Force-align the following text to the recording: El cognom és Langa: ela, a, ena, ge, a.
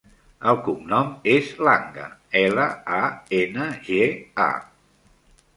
El 0.51 0.55
cognom 0.67 1.11
és 1.33 1.51
Langa: 1.67 2.07
ela, 2.41 2.65
a, 3.03 3.13
ena, 3.43 3.69
ge, 3.91 4.03
a. 4.51 4.53